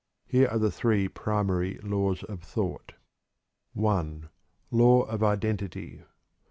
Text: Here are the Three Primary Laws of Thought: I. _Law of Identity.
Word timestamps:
Here 0.25 0.47
are 0.47 0.57
the 0.57 0.71
Three 0.71 1.07
Primary 1.07 1.77
Laws 1.83 2.23
of 2.23 2.41
Thought: 2.41 2.93
I. 3.77 4.21
_Law 4.73 5.07
of 5.07 5.21
Identity. 5.23 6.01